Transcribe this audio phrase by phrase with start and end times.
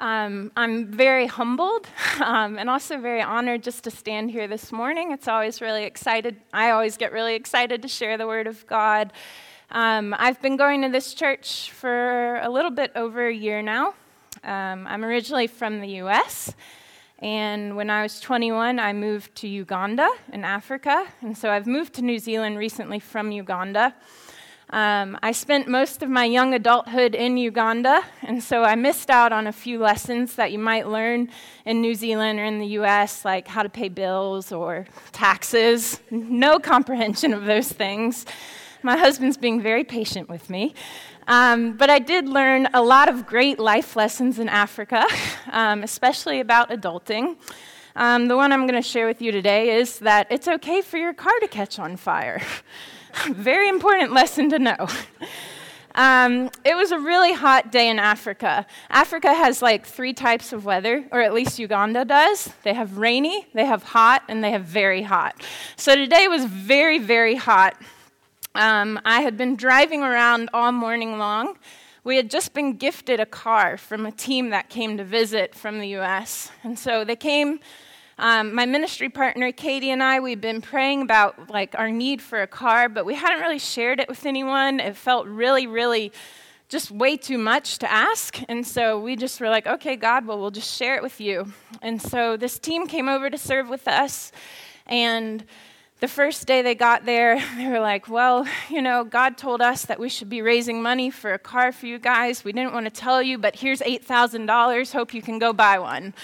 [0.00, 1.86] Um, I'm very humbled
[2.24, 5.12] um, and also very honored just to stand here this morning.
[5.12, 6.36] It's always really excited.
[6.54, 9.12] I always get really excited to share the Word of God.
[9.70, 13.92] Um, I've been going to this church for a little bit over a year now.
[14.42, 16.54] Um, I'm originally from the U.S.
[17.18, 21.06] And when I was 21, I moved to Uganda in Africa.
[21.20, 23.94] And so I've moved to New Zealand recently from Uganda.
[24.72, 29.32] Um, I spent most of my young adulthood in Uganda, and so I missed out
[29.32, 31.28] on a few lessons that you might learn
[31.64, 36.00] in New Zealand or in the US, like how to pay bills or taxes.
[36.10, 38.26] No comprehension of those things.
[38.84, 40.74] My husband's being very patient with me.
[41.26, 45.04] Um, but I did learn a lot of great life lessons in Africa,
[45.50, 47.36] um, especially about adulting.
[48.00, 50.96] Um, the one I'm going to share with you today is that it's okay for
[50.96, 52.40] your car to catch on fire.
[53.28, 54.88] Very important lesson to know.
[55.94, 58.64] Um, it was a really hot day in Africa.
[58.88, 62.48] Africa has like three types of weather, or at least Uganda does.
[62.62, 65.38] They have rainy, they have hot, and they have very hot.
[65.76, 67.76] So today was very, very hot.
[68.54, 71.58] Um, I had been driving around all morning long.
[72.02, 75.80] We had just been gifted a car from a team that came to visit from
[75.80, 76.50] the US.
[76.64, 77.60] And so they came
[78.20, 82.42] um, my ministry partner, Katie, and I, we've been praying about like our need for
[82.42, 84.78] a car, but we hadn't really shared it with anyone.
[84.78, 86.12] It felt really, really
[86.68, 88.38] just way too much to ask.
[88.46, 91.50] And so we just were like, okay, God, well, we'll just share it with you.
[91.80, 94.32] And so this team came over to serve with us.
[94.86, 95.42] And
[96.00, 99.84] the first day they got there, they were like, Well, you know, God told us
[99.84, 102.44] that we should be raising money for a car for you guys.
[102.44, 104.92] We didn't want to tell you, but here's $8,000.
[104.92, 106.14] Hope you can go buy one.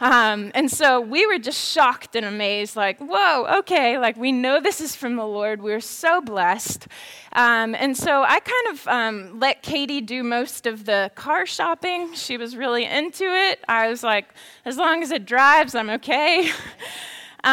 [0.00, 4.60] Um, and so we were just shocked and amazed, like, whoa, okay, like we know
[4.60, 5.60] this is from the Lord.
[5.60, 6.86] We're so blessed.
[7.32, 12.14] Um, and so I kind of um, let Katie do most of the car shopping.
[12.14, 13.58] She was really into it.
[13.68, 14.28] I was like,
[14.64, 16.50] as long as it drives, I'm okay.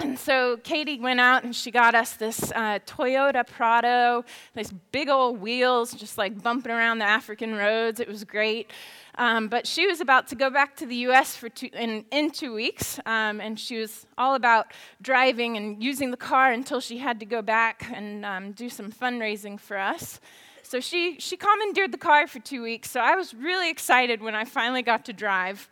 [0.00, 5.08] And so Katie went out and she got us this uh, Toyota Prado, these big
[5.08, 7.98] old wheels, just like bumping around the African roads.
[7.98, 8.70] It was great.
[9.16, 11.34] Um, but she was about to go back to the U.S.
[11.34, 14.72] for two, in, in two weeks, um, and she was all about
[15.02, 18.92] driving and using the car until she had to go back and um, do some
[18.92, 20.20] fundraising for us.
[20.62, 22.90] So she, she commandeered the car for two weeks.
[22.90, 25.68] So I was really excited when I finally got to drive.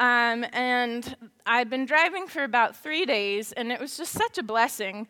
[0.00, 4.42] Um, and I'd been driving for about three days, and it was just such a
[4.42, 5.06] blessing.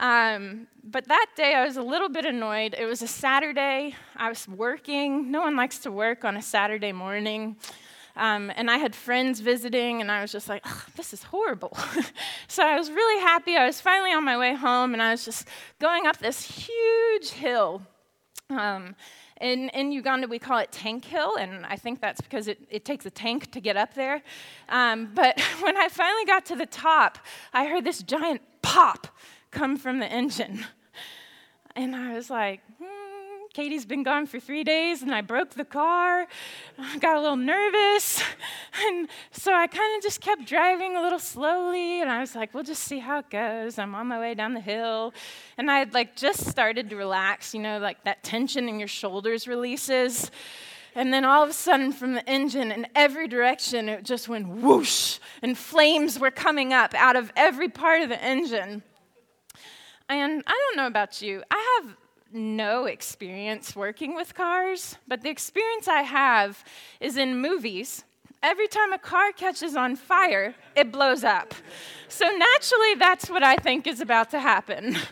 [0.00, 2.74] Um, but that day I was a little bit annoyed.
[2.78, 3.94] It was a Saturday.
[4.16, 5.30] I was working.
[5.30, 7.56] No one likes to work on a Saturday morning.
[8.16, 10.64] Um, and I had friends visiting, and I was just like,
[10.96, 11.76] this is horrible.
[12.48, 13.56] so I was really happy.
[13.56, 17.28] I was finally on my way home, and I was just going up this huge
[17.28, 17.82] hill.
[18.48, 18.96] Um,
[19.40, 22.84] in, in Uganda, we call it Tank Hill, and I think that's because it, it
[22.84, 24.22] takes a tank to get up there.
[24.68, 27.18] Um, but when I finally got to the top,
[27.52, 29.08] I heard this giant pop
[29.50, 30.66] come from the engine.
[31.74, 33.09] And I was like, hmm
[33.52, 36.28] Katie's been gone for three days and I broke the car.
[36.78, 38.22] I got a little nervous.
[38.86, 42.00] And so I kind of just kept driving a little slowly.
[42.00, 43.78] And I was like, we'll just see how it goes.
[43.78, 45.12] I'm on my way down the hill.
[45.58, 48.88] And I had like just started to relax, you know, like that tension in your
[48.88, 50.30] shoulders releases.
[50.94, 54.48] And then all of a sudden, from the engine in every direction, it just went
[54.48, 58.82] whoosh, and flames were coming up out of every part of the engine.
[60.08, 61.96] And I don't know about you, I have
[62.32, 66.64] no experience working with cars, but the experience I have
[67.00, 68.04] is in movies.
[68.42, 71.54] Every time a car catches on fire, it blows up.
[72.08, 74.96] So naturally, that's what I think is about to happen.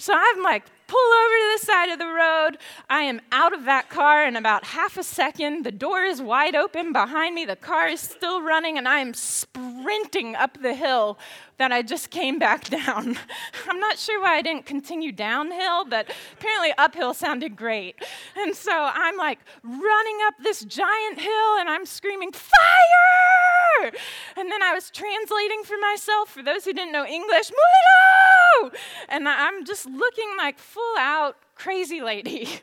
[0.00, 2.56] So I'm like, pull over to the side of the road.
[2.88, 5.62] I am out of that car in about half a second.
[5.62, 7.44] The door is wide open behind me.
[7.44, 11.18] The car is still running, and I am sprinting up the hill
[11.60, 13.18] that I just came back down.
[13.68, 17.96] I'm not sure why I didn't continue downhill, but apparently uphill sounded great.
[18.34, 23.92] And so I'm like running up this giant hill and I'm screaming, Fire!
[24.38, 28.74] And then I was translating for myself, for those who didn't know English, Mulino!
[29.10, 32.48] And I'm just looking like full out crazy lady.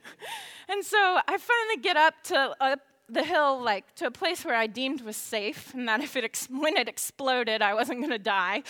[0.70, 4.56] And so I finally get up to up the hill like to a place where
[4.56, 8.12] I deemed was safe, and that if it ex- when it exploded, I wasn't going
[8.12, 8.64] to die.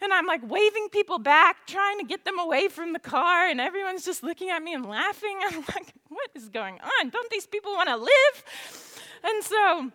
[0.00, 3.60] And I'm like waving people back, trying to get them away from the car, and
[3.60, 5.38] everyone's just looking at me and laughing.
[5.46, 7.10] I'm like, what is going on?
[7.10, 9.00] Don't these people want to live?
[9.24, 9.92] And so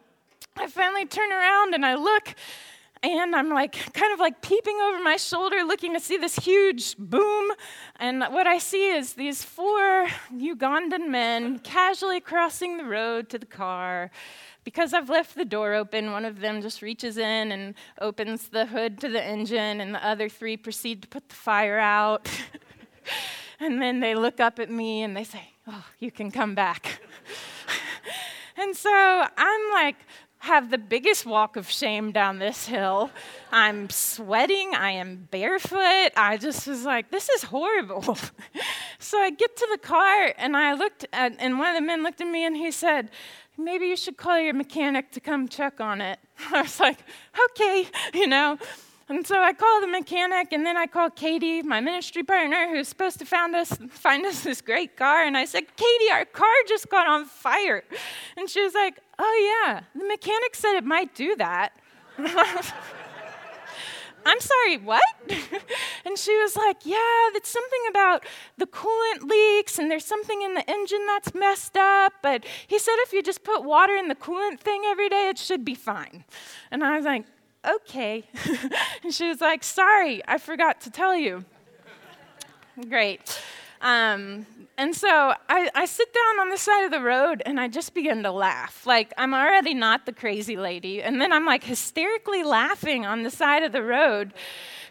[0.56, 2.36] I finally turn around and I look,
[3.04, 6.98] and I'm like, kind of like peeping over my shoulder, looking to see this huge
[6.98, 7.52] boom.
[8.00, 13.46] And what I see is these four Ugandan men casually crossing the road to the
[13.46, 14.12] car,
[14.64, 18.66] because I've left the door open, one of them just reaches in and opens the
[18.66, 22.30] hood to the engine, and the other three proceed to put the fire out.
[23.60, 27.02] and then they look up at me and they say, Oh, you can come back.
[28.58, 29.98] and so I'm like,
[30.40, 33.10] have the biggest walk of shame down this hill.
[33.52, 34.74] I'm sweating.
[34.76, 36.12] I am barefoot.
[36.16, 38.18] I just was like, this is horrible.
[39.00, 42.04] so I get to the car and I looked at, and one of the men
[42.04, 43.10] looked at me and he said,
[43.58, 46.20] maybe you should call your mechanic to come check on it.
[46.54, 47.00] I was like,
[47.52, 48.58] okay, you know.
[49.10, 52.90] And so I call the mechanic, and then I call Katie, my ministry partner, who's
[52.90, 55.24] supposed to find us, find us this great car.
[55.24, 57.86] And I said, Katie, our car just got on fire.
[58.36, 61.72] And she was like, Oh, yeah, the mechanic said it might do that.
[64.26, 65.02] I'm sorry, what?
[66.06, 68.26] and she was like, Yeah, that's something about
[68.58, 72.12] the coolant leaks, and there's something in the engine that's messed up.
[72.22, 75.38] But he said if you just put water in the coolant thing every day, it
[75.38, 76.26] should be fine.
[76.72, 77.24] And I was like,
[77.68, 78.24] Okay.
[79.04, 81.46] and she was like, Sorry, I forgot to tell you.
[82.90, 83.40] Great.
[83.82, 84.46] Um,
[84.78, 87.94] and so I, I, sit down on the side of the road and I just
[87.94, 88.86] begin to laugh.
[88.88, 91.02] Like, I'm already not the crazy lady.
[91.02, 94.34] And then I'm like hysterically laughing on the side of the road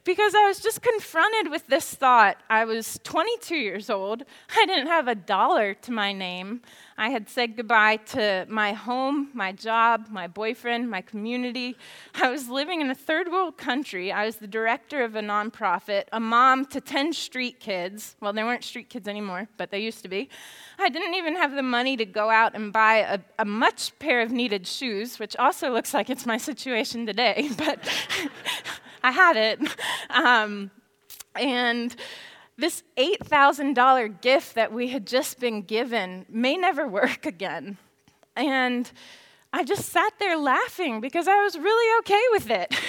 [0.04, 2.38] because I was just confronted with this thought.
[2.48, 4.22] I was 22 years old,
[4.56, 6.62] I didn't have a dollar to my name.
[6.98, 11.76] I had said goodbye to my home, my job, my boyfriend, my community.
[12.14, 14.10] I was living in a third world country.
[14.10, 18.16] I was the director of a nonprofit, a mom to 10 street kids.
[18.20, 20.30] Well, they weren't street kids anymore, but they used to be.
[20.78, 24.22] I didn't even have the money to go out and buy a, a much pair
[24.22, 27.78] of needed shoes, which also looks like it's my situation today, but
[29.02, 29.60] I had it.
[30.08, 30.70] Um,
[31.34, 31.94] and
[32.56, 37.78] this $8,000 gift that we had just been given may never work again.
[38.34, 38.90] And
[39.52, 42.74] I just sat there laughing because I was really okay with it.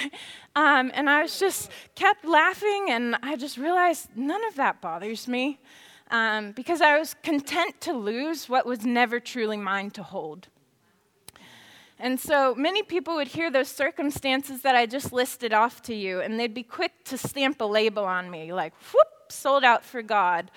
[0.56, 5.28] Um, and I was just kept laughing, and I just realized none of that bothers
[5.28, 5.60] me
[6.10, 10.48] um, because I was content to lose what was never truly mine to hold.
[12.00, 16.20] And so many people would hear those circumstances that I just listed off to you,
[16.20, 20.02] and they'd be quick to stamp a label on me, like, whoop, sold out for
[20.02, 20.50] God.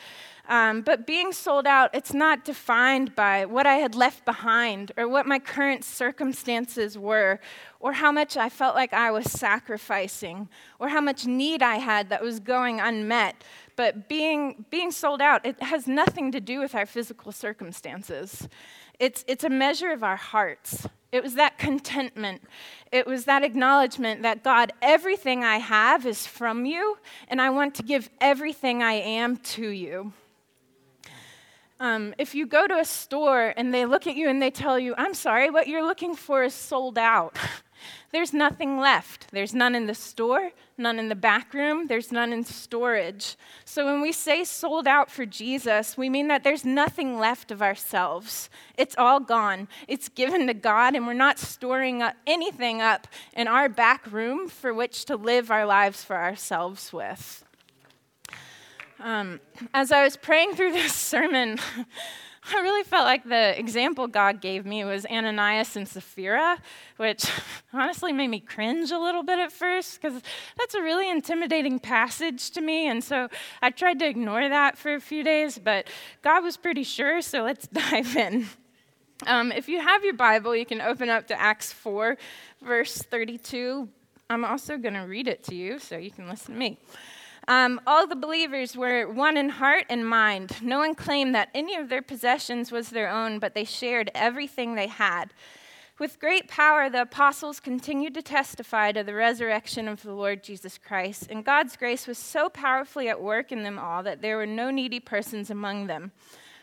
[0.50, 5.07] Um, but being sold out, it's not defined by what I had left behind or
[5.07, 7.39] what my current circumstances were
[7.79, 12.09] or how much I felt like I was sacrificing or how much need I had
[12.09, 13.44] that was going unmet.
[13.75, 18.50] But being, being sold out, it has nothing to do with our physical circumstances.
[19.00, 20.85] It's, it's a measure of our hearts.
[21.12, 22.44] It was that contentment.
[22.91, 26.97] It was that acknowledgement that God, everything I have is from you,
[27.29, 30.11] and I want to give everything I am to you.
[31.79, 34.77] Um, if you go to a store and they look at you and they tell
[34.77, 37.38] you, I'm sorry, what you're looking for is sold out.
[38.11, 39.27] There's nothing left.
[39.31, 43.35] There's none in the store, none in the back room, there's none in storage.
[43.65, 47.61] So when we say sold out for Jesus, we mean that there's nothing left of
[47.61, 48.49] ourselves.
[48.77, 49.67] It's all gone.
[49.87, 54.47] It's given to God, and we're not storing up anything up in our back room
[54.47, 57.45] for which to live our lives for ourselves with.
[58.99, 59.39] Um,
[59.73, 61.57] as I was praying through this sermon,
[62.53, 66.57] I really felt like the example God gave me was Ananias and Sapphira,
[66.98, 67.25] which
[67.74, 70.22] honestly made me cringe a little bit at first because
[70.58, 72.88] that's a really intimidating passage to me.
[72.88, 73.29] And so
[73.62, 75.88] I tried to ignore that for a few days, but
[76.22, 78.48] God was pretty sure, so let's dive in.
[79.27, 82.17] Um, if you have your Bible, you can open up to Acts 4,
[82.62, 83.88] verse 32.
[84.29, 86.77] I'm also going to read it to you so you can listen to me.
[87.48, 90.62] Um, all the believers were one in heart and mind.
[90.62, 94.75] No one claimed that any of their possessions was their own, but they shared everything
[94.75, 95.33] they had.
[96.01, 100.77] With great power, the apostles continued to testify to the resurrection of the Lord Jesus
[100.77, 104.48] Christ, and God's grace was so powerfully at work in them all that there were
[104.48, 106.12] no needy persons among them.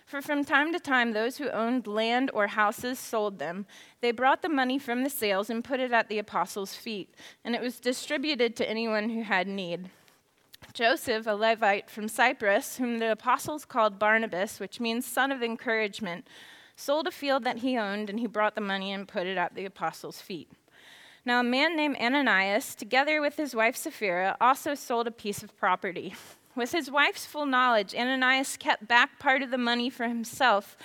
[0.07, 3.67] For from time to time, those who owned land or houses sold them.
[4.01, 7.55] They brought the money from the sales and put it at the apostles' feet, and
[7.55, 9.91] it was distributed to anyone who had need.
[10.79, 16.25] Joseph, a Levite from Cyprus, whom the apostles called Barnabas, which means son of encouragement,
[16.77, 19.57] sold a field that he owned, and he brought the money and put it at
[19.57, 20.49] the apostles' feet.
[21.25, 25.57] Now, a man named Ananias, together with his wife Sapphira, also sold a piece of
[25.57, 26.15] property.
[26.55, 30.77] With his wife's full knowledge, Ananias kept back part of the money for himself,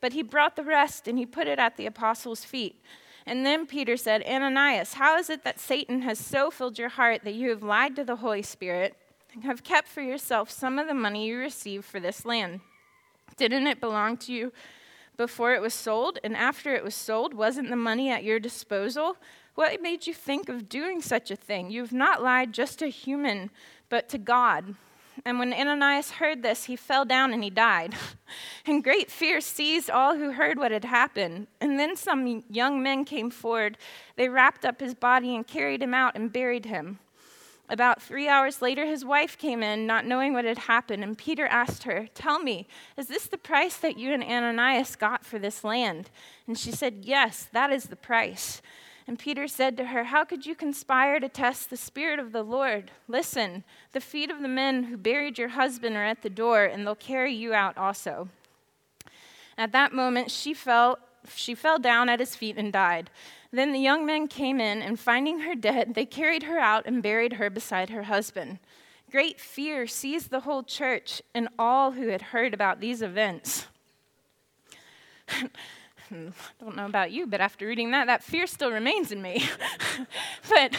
[0.00, 2.80] but he brought the rest and he put it at the apostles' feet.
[3.24, 7.22] And then Peter said, Ananias, how is it that Satan has so filled your heart
[7.24, 8.96] that you have lied to the Holy Spirit?
[9.42, 12.60] Have kept for yourself some of the money you received for this land.
[13.36, 14.52] Didn't it belong to you
[15.16, 17.34] before it was sold and after it was sold?
[17.34, 19.16] Wasn't the money at your disposal?
[19.54, 21.70] What made you think of doing such a thing?
[21.70, 23.50] You have not lied just to human,
[23.88, 24.74] but to God.
[25.24, 27.94] And when Ananias heard this, he fell down and he died.
[28.66, 31.46] and great fear seized all who heard what had happened.
[31.60, 33.78] And then some young men came forward.
[34.16, 36.98] They wrapped up his body and carried him out and buried him.
[37.68, 41.46] About three hours later, his wife came in, not knowing what had happened, and Peter
[41.46, 45.64] asked her, Tell me, is this the price that you and Ananias got for this
[45.64, 46.10] land?
[46.46, 48.62] And she said, Yes, that is the price.
[49.08, 52.42] And Peter said to her, How could you conspire to test the Spirit of the
[52.42, 52.92] Lord?
[53.08, 56.86] Listen, the feet of the men who buried your husband are at the door, and
[56.86, 58.28] they'll carry you out also.
[59.58, 60.98] At that moment, she fell,
[61.34, 63.10] she fell down at his feet and died.
[63.56, 67.02] Then the young men came in, and finding her dead, they carried her out and
[67.02, 68.58] buried her beside her husband.
[69.10, 73.66] Great fear seized the whole church and all who had heard about these events.
[75.30, 75.48] I
[76.60, 79.42] don't know about you, but after reading that, that fear still remains in me.
[80.50, 80.76] but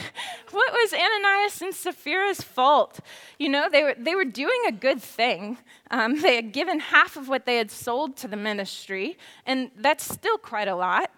[0.52, 3.00] what was Ananias and Sapphira's fault?
[3.40, 5.58] You know, they were, they were doing a good thing.
[5.90, 9.18] Um, they had given half of what they had sold to the ministry,
[9.48, 11.10] and that's still quite a lot.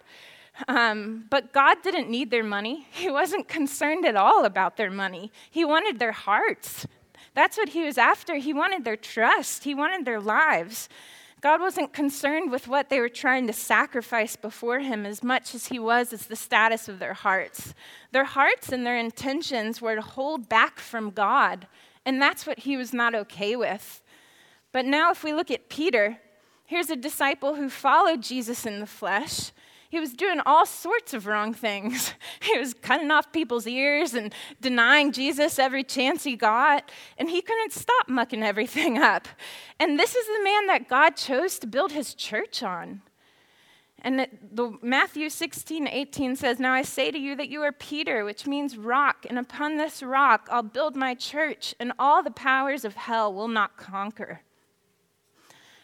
[0.68, 2.86] Um, but God didn't need their money.
[2.92, 5.32] He wasn't concerned at all about their money.
[5.50, 6.86] He wanted their hearts.
[7.34, 8.36] That's what he was after.
[8.36, 10.88] He wanted their trust, he wanted their lives.
[11.40, 15.66] God wasn't concerned with what they were trying to sacrifice before Him as much as
[15.66, 17.72] He was as the status of their hearts.
[18.12, 21.66] Their hearts and their intentions were to hold back from God,
[22.04, 24.02] and that's what He was not okay with.
[24.72, 26.18] But now, if we look at Peter,
[26.66, 29.50] here's a disciple who followed Jesus in the flesh,
[29.90, 32.14] he was doing all sorts of wrong things.
[32.40, 37.42] He was cutting off people's ears and denying Jesus every chance he got, and he
[37.42, 39.28] couldn't stop mucking everything up.
[39.78, 43.02] And this is the man that God chose to build his church on.
[44.02, 48.24] And the, Matthew 16, 18 says, Now I say to you that you are Peter,
[48.24, 52.84] which means rock, and upon this rock I'll build my church, and all the powers
[52.84, 54.40] of hell will not conquer.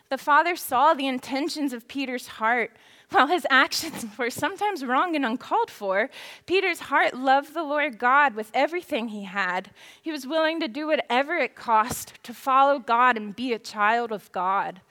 [0.09, 2.77] The Father saw the intentions of Peter's heart
[3.17, 6.11] while his actions were sometimes wrong and uncalled for,
[6.45, 9.71] Peter's heart loved the Lord God with everything he had.
[10.03, 14.13] He was willing to do whatever it cost to follow God and be a child
[14.13, 14.83] of God.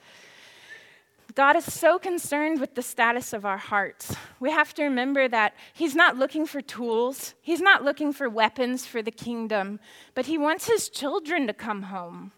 [1.36, 4.16] God is so concerned with the status of our hearts.
[4.40, 8.86] We have to remember that He's not looking for tools, He's not looking for weapons
[8.86, 9.78] for the kingdom,
[10.14, 12.32] but He wants His children to come home.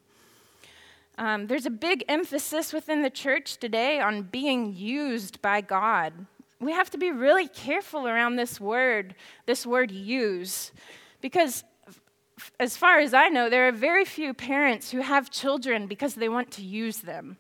[1.19, 6.13] Um, there's a big emphasis within the church today on being used by God.
[6.61, 10.71] We have to be really careful around this word, this word use,
[11.21, 11.65] because
[12.61, 16.29] as far as I know, there are very few parents who have children because they
[16.29, 17.37] want to use them.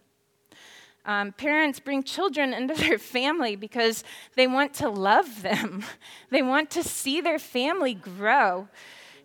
[1.05, 4.03] Um, parents bring children into their family because
[4.35, 5.85] they want to love them.
[6.31, 8.69] They want to see their family grow.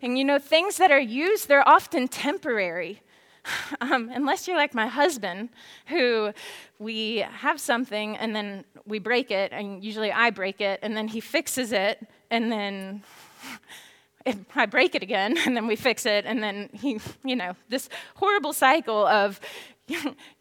[0.00, 3.02] And you know, things that are used, they're often temporary.
[3.80, 5.50] Um, unless you're like my husband,
[5.86, 6.32] who
[6.78, 11.08] we have something and then we break it, and usually I break it, and then
[11.08, 13.02] he fixes it, and then
[14.54, 17.88] I break it again, and then we fix it, and then he, you know, this
[18.16, 19.40] horrible cycle of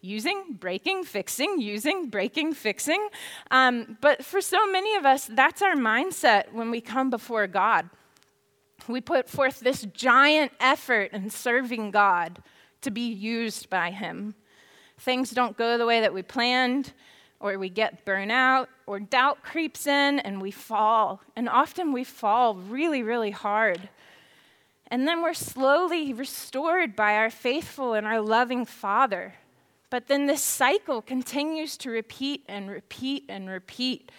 [0.02, 3.10] using, breaking, fixing, using, breaking, fixing.
[3.52, 7.90] Um, but for so many of us, that's our mindset when we come before God.
[8.88, 12.42] We put forth this giant effort in serving God
[12.84, 14.36] to be used by Him.
[15.00, 16.94] Things don't go the way that we planned,
[17.40, 21.22] or we get burnout, or doubt creeps in and we fall.
[21.36, 23.90] And often we fall really, really hard.
[24.88, 29.34] And then we're slowly restored by our faithful and our loving Father.
[29.90, 34.12] But then this cycle continues to repeat and repeat and repeat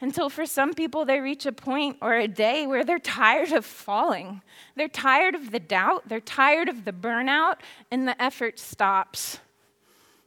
[0.00, 3.64] until for some people they reach a point or a day where they're tired of
[3.64, 4.42] falling.
[4.76, 7.56] They're tired of the doubt, they're tired of the burnout,
[7.90, 9.40] and the effort stops.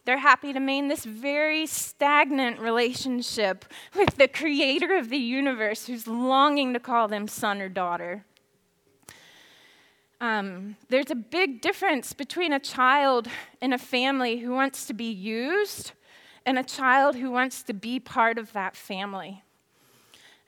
[0.03, 6.07] They're happy to maintain this very stagnant relationship with the creator of the universe who's
[6.07, 8.25] longing to call them son or daughter.
[10.19, 13.27] Um, there's a big difference between a child
[13.61, 15.93] in a family who wants to be used
[16.45, 19.43] and a child who wants to be part of that family.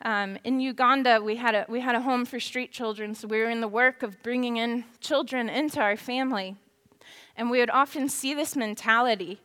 [0.01, 3.39] Um, in Uganda, we had, a, we had a home for street children, so we
[3.39, 6.55] were in the work of bringing in children into our family.
[7.37, 9.39] And we would often see this mentality.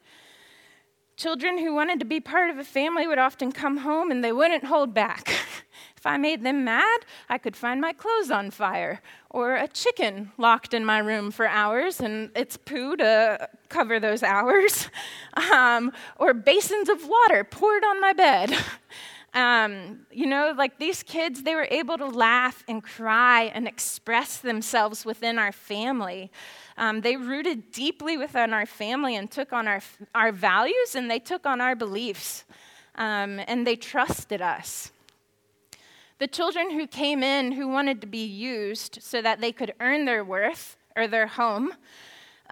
[1.17, 4.33] Children who wanted to be part of a family would often come home and they
[4.33, 5.33] wouldn't hold back.
[5.99, 10.31] If I made them mad, I could find my clothes on fire, or a chicken
[10.39, 14.89] locked in my room for hours and its poo to cover those hours,
[15.53, 18.53] um, or basins of water poured on my bed.
[19.35, 24.39] Um, you know, like these kids, they were able to laugh and cry and express
[24.39, 26.31] themselves within our family.
[26.77, 29.81] Um, they rooted deeply within our family and took on our,
[30.15, 32.45] our values and they took on our beliefs.
[32.95, 34.91] Um, and they trusted us.
[36.19, 40.05] The children who came in who wanted to be used so that they could earn
[40.05, 41.75] their worth or their home,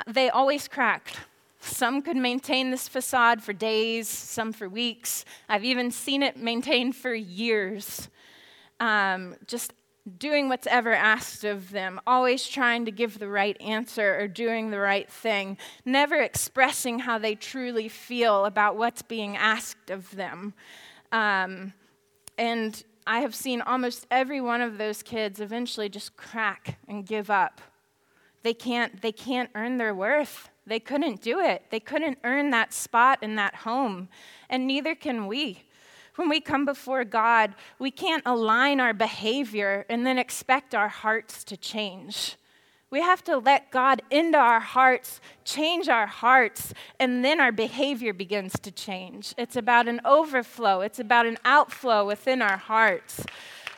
[0.07, 1.19] they always cracked.
[1.61, 5.25] Some could maintain this facade for days, some for weeks.
[5.49, 8.09] I've even seen it maintained for years.
[8.79, 9.73] Um, just
[10.19, 14.71] doing what's ever asked of them, always trying to give the right answer or doing
[14.71, 20.55] the right thing, never expressing how they truly feel about what's being asked of them.
[21.11, 21.73] Um,
[22.39, 27.31] and I have seen almost every one of those kids eventually just crack and give
[27.31, 27.61] up.
[28.43, 30.51] They can't, they can't earn their worth.
[30.67, 31.65] They couldn't do it.
[31.71, 34.09] They couldn't earn that spot in that home,
[34.51, 35.63] and neither can we.
[36.17, 41.45] When we come before God, we can't align our behavior and then expect our hearts
[41.45, 42.37] to change.
[42.89, 48.13] We have to let God into our hearts, change our hearts, and then our behavior
[48.13, 49.35] begins to change.
[49.37, 53.25] It's about an overflow, it's about an outflow within our hearts.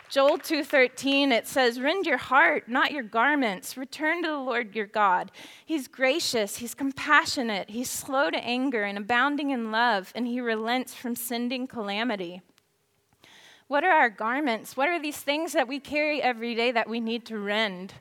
[0.09, 3.77] Joel 2:13 it says rend your heart not your garments.
[3.77, 5.31] Return to the Lord your God.
[5.67, 10.95] He's gracious he's compassionate he's slow to anger and abounding in love and he relents
[10.95, 12.41] from sending calamity.
[13.67, 14.79] What are our garments?
[14.79, 17.93] What are these things that we carry every day that we need to rend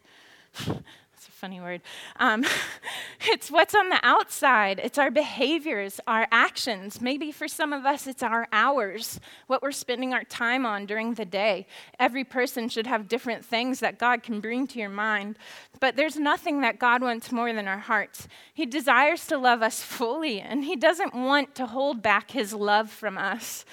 [1.38, 1.82] funny word.
[2.16, 2.44] Um,
[3.22, 7.00] it's what's on the outside, it's our behaviors, our actions.
[7.00, 11.14] Maybe for some of us, it's our hours, what we're spending our time on during
[11.14, 11.68] the day.
[12.00, 15.38] Every person should have different things that God can bring to your mind.
[15.80, 18.28] But there's nothing that God wants more than our hearts.
[18.52, 22.90] He desires to love us fully, and He doesn't want to hold back His love
[22.90, 23.64] from us.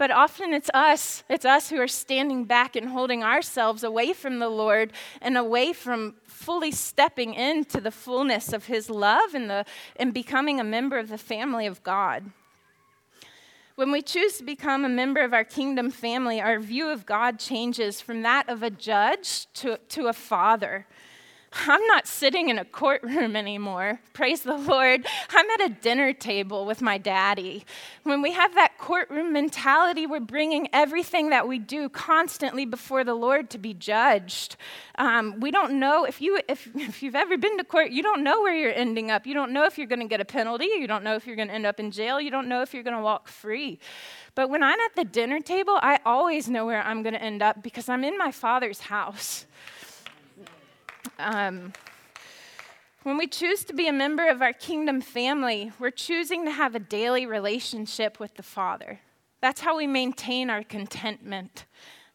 [0.00, 1.24] But often it's us.
[1.28, 5.74] It's us who are standing back and holding ourselves away from the Lord and away
[5.74, 10.98] from fully stepping into the fullness of His love and, the, and becoming a member
[10.98, 12.30] of the family of God.
[13.74, 17.38] When we choose to become a member of our kingdom family, our view of God
[17.38, 20.86] changes from that of a judge to, to a father.
[21.52, 24.00] I'm not sitting in a courtroom anymore.
[24.12, 25.04] Praise the Lord.
[25.30, 27.64] I'm at a dinner table with my daddy.
[28.04, 33.14] When we have that courtroom mentality, we're bringing everything that we do constantly before the
[33.14, 34.56] Lord to be judged.
[34.96, 38.22] Um, we don't know if, you, if, if you've ever been to court, you don't
[38.22, 39.26] know where you're ending up.
[39.26, 40.66] You don't know if you're going to get a penalty.
[40.66, 42.20] You don't know if you're going to end up in jail.
[42.20, 43.80] You don't know if you're going to walk free.
[44.36, 47.42] But when I'm at the dinner table, I always know where I'm going to end
[47.42, 49.46] up because I'm in my father's house.
[51.18, 51.72] Um,
[53.02, 56.74] when we choose to be a member of our kingdom family, we're choosing to have
[56.74, 59.00] a daily relationship with the Father.
[59.40, 61.64] That's how we maintain our contentment.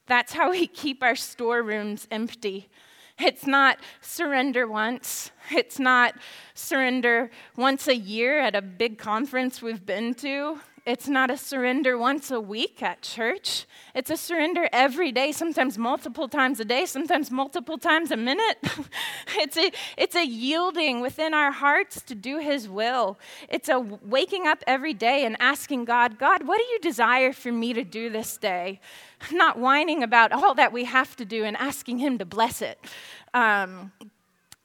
[0.06, 2.70] That's how we keep our storerooms empty.
[3.18, 5.32] It's not surrender once.
[5.50, 6.16] It's not
[6.54, 10.60] surrender once a year at a big conference we've been to.
[10.86, 13.66] It's not a surrender once a week at church.
[13.96, 18.58] It's a surrender every day, sometimes multiple times a day, sometimes multiple times a minute.
[19.30, 23.18] it's, a, it's a yielding within our hearts to do His will.
[23.50, 27.52] It's a waking up every day and asking God, God, what do you desire for
[27.52, 28.80] me to do this day?
[29.32, 32.80] Not whining about all that we have to do and asking Him to bless it.
[33.34, 33.92] Um,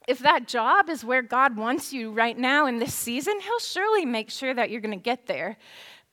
[0.07, 4.05] if that job is where God wants you right now in this season, He'll surely
[4.05, 5.57] make sure that you're going to get there.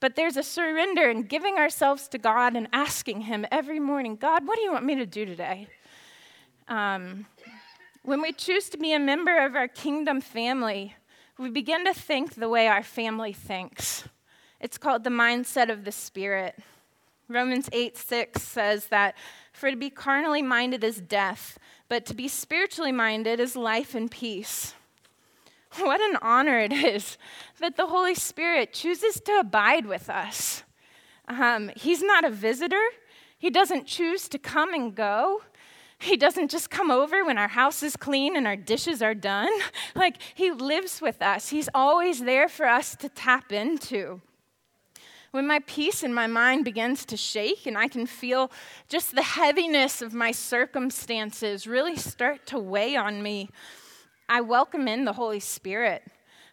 [0.01, 4.47] But there's a surrender and giving ourselves to God and asking Him every morning, God,
[4.47, 5.69] what do you want me to do today?
[6.69, 7.27] Um,
[8.03, 10.95] when we choose to be a member of our kingdom family,
[11.39, 14.05] we begin to think the way our family thinks.
[14.61, 16.59] It's called the mindset of the Spirit.
[17.29, 19.15] Romans 8 6 says that
[19.53, 21.59] for to be carnally minded is death,
[21.89, 24.75] but to be spiritually minded is life and peace.
[25.83, 27.19] What an honor it is
[27.61, 30.65] that the Holy Spirit chooses to abide with us.
[31.29, 32.83] Um, he's not a visitor,
[33.39, 35.43] He doesn't choose to come and go.
[36.01, 39.51] He doesn't just come over when our house is clean and our dishes are done.
[39.95, 41.49] Like, He lives with us.
[41.49, 44.21] He's always there for us to tap into.
[45.31, 48.51] When my peace in my mind begins to shake and I can feel
[48.89, 53.51] just the heaviness of my circumstances really start to weigh on me,
[54.29, 56.03] I welcome in the Holy Spirit.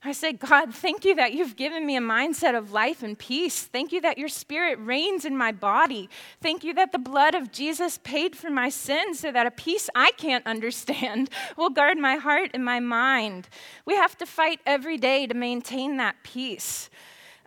[0.02, 3.64] I say, God, thank you that you've given me a mindset of life and peace.
[3.64, 6.10] Thank you that your spirit reigns in my body.
[6.42, 9.90] Thank you that the blood of Jesus paid for my sins so that a peace
[9.96, 13.50] I can't understand will guard my heart and my mind.
[13.84, 16.90] We have to fight every day to maintain that peace.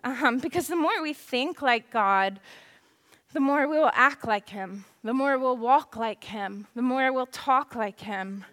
[0.03, 2.39] Um, because the more we think like God,
[3.33, 7.11] the more we will act like Him, the more we'll walk like Him, the more
[7.13, 8.43] we'll talk like Him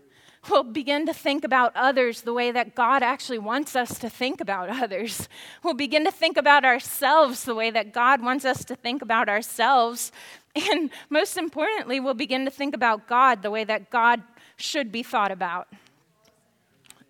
[0.50, 4.40] we'll begin to think about others the way that God actually wants us to think
[4.40, 5.28] about others.
[5.62, 9.28] We'll begin to think about ourselves the way that God wants us to think about
[9.28, 10.12] ourselves.
[10.54, 14.22] And most importantly, we'll begin to think about God the way that God
[14.56, 15.68] should be thought about.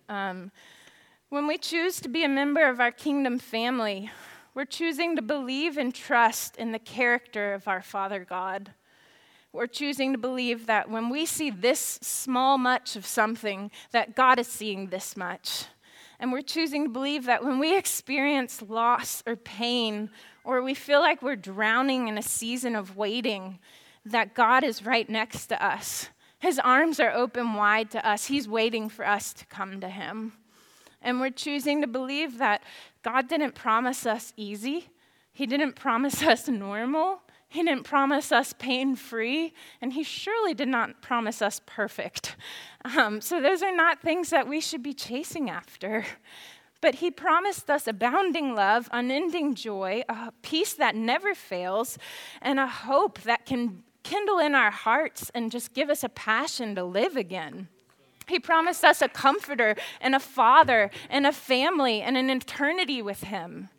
[0.09, 0.51] Um,
[1.29, 4.11] when we choose to be a member of our kingdom family,
[4.55, 8.73] we're choosing to believe and trust in the character of our Father God
[9.53, 14.39] we're choosing to believe that when we see this small much of something, that God
[14.39, 15.65] is seeing this much.
[16.19, 20.11] And we're choosing to believe that when we experience loss or pain,
[20.45, 23.59] or we feel like we're drowning in a season of waiting,
[24.05, 26.09] that God is right next to us.
[26.39, 28.27] His arms are open wide to us.
[28.27, 30.35] He's waiting for us to come to Him.
[31.03, 32.63] And we're choosing to believe that
[33.03, 34.89] God didn't promise us easy,
[35.33, 40.69] He didn't promise us normal, he didn't promise us pain free, and He surely did
[40.69, 42.37] not promise us perfect.
[42.97, 46.05] Um, so, those are not things that we should be chasing after.
[46.81, 51.99] But He promised us abounding love, unending joy, a peace that never fails,
[52.43, 56.75] and a hope that can kindle in our hearts and just give us a passion
[56.75, 57.69] to live again.
[58.29, 63.25] He promised us a comforter and a father and a family and an eternity with
[63.25, 63.71] Him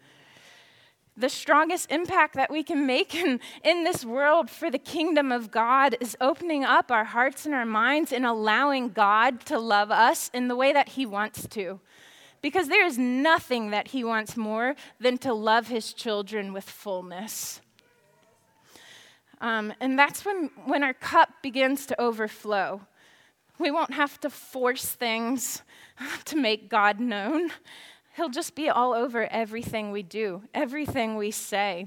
[1.17, 5.49] the strongest impact that we can make in, in this world for the kingdom of
[5.49, 10.29] God is opening up our hearts and our minds and allowing God to love us
[10.33, 11.79] in the way that He wants to.
[12.41, 17.61] Because there is nothing that He wants more than to love His children with fullness.
[19.41, 22.81] Um, and that's when, when our cup begins to overflow.
[23.59, 25.63] We won't have to force things
[26.25, 27.49] to make God known.
[28.17, 31.85] He'll just be all over everything we do, everything we say.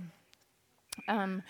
[1.08, 1.42] Um,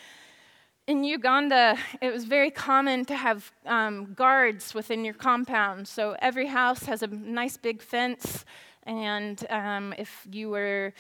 [0.87, 5.87] in Uganda, it was very common to have um, guards within your compound.
[5.87, 8.47] So every house has a nice big fence,
[8.85, 10.95] and um, if you were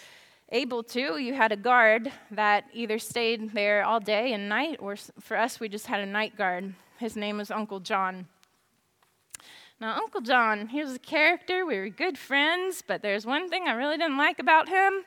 [0.51, 4.97] able to, you had a guard that either stayed there all day and night, or
[5.21, 6.75] for us, we just had a night guard.
[6.99, 8.27] His name was Uncle John.
[9.81, 11.65] Now, Uncle John, he was a character.
[11.65, 15.05] We were good friends, but there's one thing I really didn't like about him.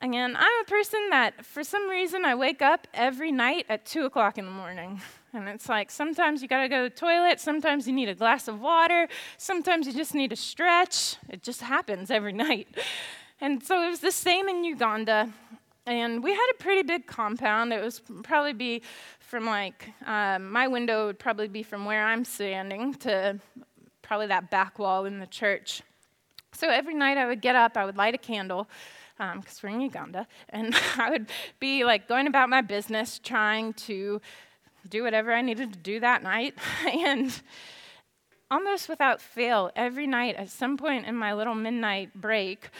[0.00, 4.06] Again, I'm a person that, for some reason, I wake up every night at 2
[4.06, 5.00] o'clock in the morning.
[5.32, 8.48] And it's like sometimes you gotta go to the toilet, sometimes you need a glass
[8.48, 9.06] of water,
[9.38, 11.18] sometimes you just need a stretch.
[11.28, 12.66] It just happens every night.
[13.40, 15.32] And so it was the same in Uganda.
[15.86, 17.72] And we had a pretty big compound.
[17.72, 18.82] It was probably be
[19.20, 23.38] from like, um, my window would probably be from where I'm standing to
[24.10, 25.82] probably that back wall in the church.
[26.50, 28.68] So every night I would get up, I would light a candle,
[29.16, 31.26] because um, we're in Uganda, and I would
[31.60, 34.20] be like going about my business, trying to
[34.88, 36.56] do whatever I needed to do that night.
[36.92, 37.40] and
[38.50, 42.70] almost without fail, every night at some point in my little midnight break,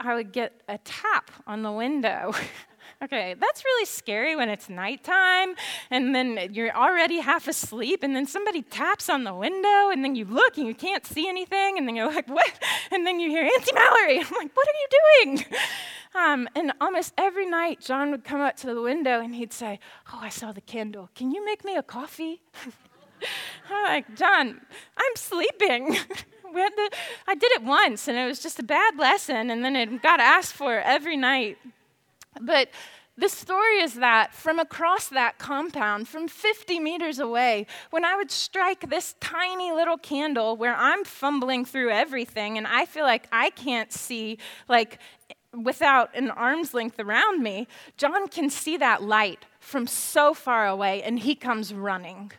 [0.00, 2.32] I would get a tap on the window.
[3.02, 5.54] Okay, that's really scary when it's nighttime
[5.88, 10.16] and then you're already half asleep and then somebody taps on the window and then
[10.16, 12.50] you look and you can't see anything and then you're like, what?
[12.90, 14.18] And then you hear Auntie Mallory.
[14.18, 15.44] I'm like, what are you doing?
[16.14, 19.78] Um, and almost every night, John would come up to the window and he'd say,
[20.12, 21.10] Oh, I saw the candle.
[21.14, 22.40] Can you make me a coffee?
[23.70, 24.60] I'm like, John,
[24.96, 25.96] I'm sleeping.
[26.54, 26.90] to,
[27.26, 30.18] I did it once and it was just a bad lesson, and then it got
[30.18, 31.58] asked for every night.
[32.40, 32.70] But
[33.16, 38.30] the story is that from across that compound, from 50 meters away, when I would
[38.30, 43.50] strike this tiny little candle where I'm fumbling through everything and I feel like I
[43.50, 45.00] can't see, like,
[45.52, 51.02] without an arm's length around me, John can see that light from so far away
[51.02, 52.30] and he comes running.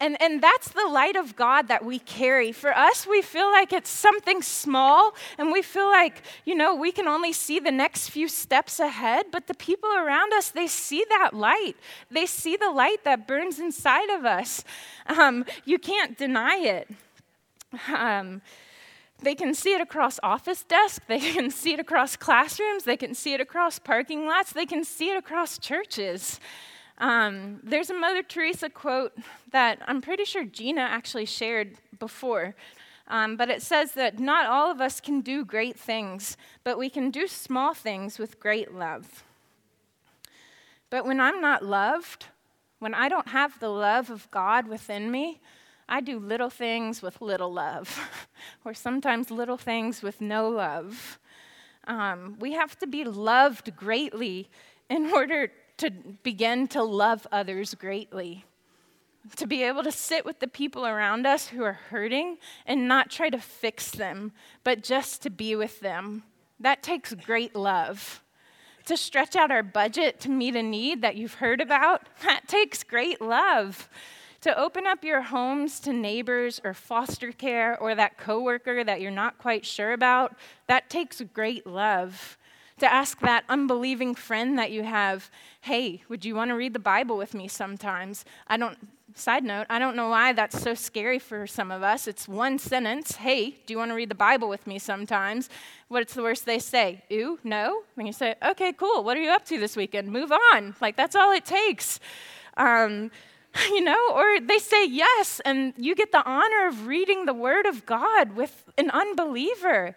[0.00, 2.52] And, and that's the light of God that we carry.
[2.52, 6.92] For us, we feel like it's something small, and we feel like, you know, we
[6.92, 9.26] can only see the next few steps ahead.
[9.32, 11.74] But the people around us, they see that light.
[12.10, 14.62] They see the light that burns inside of us.
[15.06, 16.88] Um, you can't deny it.
[17.92, 18.40] Um,
[19.20, 23.14] they can see it across office desks, they can see it across classrooms, they can
[23.14, 26.38] see it across parking lots, they can see it across churches.
[26.98, 29.16] Um, there's a Mother Teresa quote
[29.52, 32.54] that I'm pretty sure Gina actually shared before.
[33.06, 36.90] Um, but it says that not all of us can do great things, but we
[36.90, 39.24] can do small things with great love.
[40.90, 42.26] But when I'm not loved,
[42.80, 45.40] when I don't have the love of God within me,
[45.88, 47.98] I do little things with little love,
[48.64, 51.18] or sometimes little things with no love.
[51.86, 54.50] Um, we have to be loved greatly
[54.90, 55.90] in order to
[56.22, 58.44] begin to love others greatly.
[59.36, 63.10] To be able to sit with the people around us who are hurting and not
[63.10, 64.32] try to fix them,
[64.64, 66.22] but just to be with them.
[66.60, 68.22] That takes great love.
[68.86, 72.82] To stretch out our budget to meet a need that you've heard about, that takes
[72.82, 73.88] great love
[74.40, 79.10] to open up your homes to neighbors or foster care or that coworker that you're
[79.10, 80.36] not quite sure about,
[80.68, 82.37] that takes great love.
[82.78, 85.30] To ask that unbelieving friend that you have,
[85.62, 88.24] hey, would you want to read the Bible with me sometimes?
[88.46, 88.78] I don't,
[89.14, 92.06] side note, I don't know why that's so scary for some of us.
[92.06, 95.50] It's one sentence, hey, do you want to read the Bible with me sometimes?
[95.88, 97.02] What's the worst they say?
[97.10, 97.82] Ooh, no?
[97.96, 100.12] And you say, okay, cool, what are you up to this weekend?
[100.12, 100.76] Move on.
[100.80, 101.98] Like, that's all it takes.
[102.56, 103.10] Um,
[103.70, 107.66] you know, or they say yes, and you get the honor of reading the Word
[107.66, 109.96] of God with an unbeliever.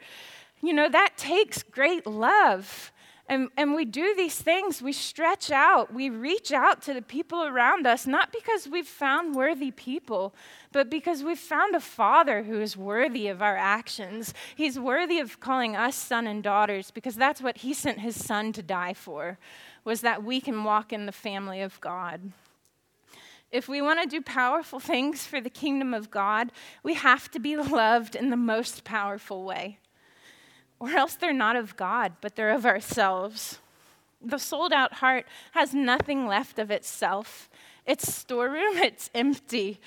[0.62, 2.92] You know, that takes great love.
[3.32, 7.44] And, and we do these things, we stretch out, we reach out to the people
[7.46, 10.36] around us, not because we've found worthy people,
[10.74, 14.34] but because we've found a father who is worthy of our actions.
[14.54, 18.52] He's worthy of calling us son and daughters because that's what he sent his son
[18.52, 19.38] to die for,
[19.86, 22.34] was that we can walk in the family of God.
[23.50, 26.52] If we want to do powerful things for the kingdom of God,
[26.84, 29.78] we have to be loved in the most powerful way.
[30.82, 33.60] Or else they're not of God, but they're of ourselves.
[34.20, 37.52] The sold out heart has nothing left of itself.
[37.86, 39.80] Its storeroom, it's empty.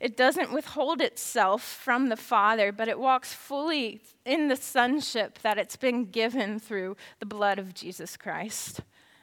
[0.00, 5.58] It doesn't withhold itself from the Father, but it walks fully in the sonship that
[5.58, 8.80] it's been given through the blood of Jesus Christ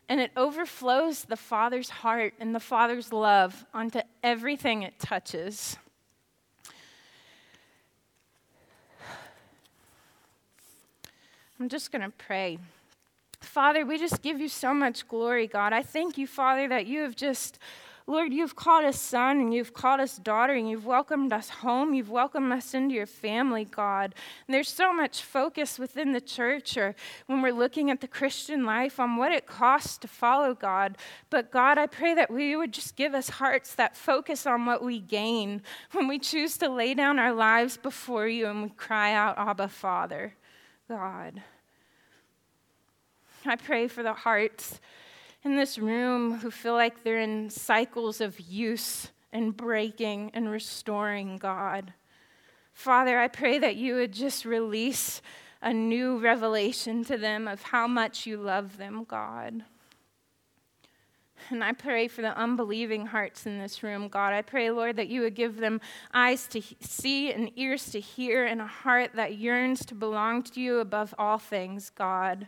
[0.09, 5.77] and it overflows the Father's heart and the Father's love onto everything it touches.
[11.59, 12.59] I'm just going to pray.
[13.41, 15.73] Father, we just give you so much glory, God.
[15.73, 17.59] I thank you, Father, that you have just
[18.09, 21.93] Lord, you've called us son and you've called us daughter and you've welcomed us home.
[21.93, 24.15] You've welcomed us into your family, God.
[24.47, 28.65] And there's so much focus within the church or when we're looking at the Christian
[28.65, 30.97] life on what it costs to follow God.
[31.29, 34.81] But God, I pray that we would just give us hearts that focus on what
[34.81, 39.11] we gain when we choose to lay down our lives before you and we cry
[39.11, 40.33] out, Abba, Father,
[40.89, 41.41] God.
[43.45, 44.79] I pray for the hearts
[45.43, 51.37] in this room who feel like they're in cycles of use and breaking and restoring
[51.37, 51.93] God.
[52.73, 55.21] Father, I pray that you would just release
[55.61, 59.63] a new revelation to them of how much you love them, God.
[61.49, 64.33] And I pray for the unbelieving hearts in this room, God.
[64.33, 65.79] I pray, Lord, that you would give them
[66.13, 70.59] eyes to see and ears to hear and a heart that yearns to belong to
[70.59, 72.47] you above all things, God.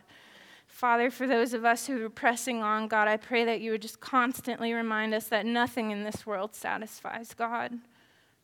[0.66, 3.82] Father, for those of us who are pressing on, God, I pray that you would
[3.82, 7.72] just constantly remind us that nothing in this world satisfies, God,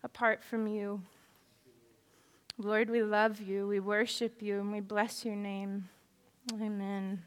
[0.03, 1.03] apart from you.
[2.59, 5.89] Lord, we love you, we worship you, and we bless your name.
[6.55, 7.23] Amen.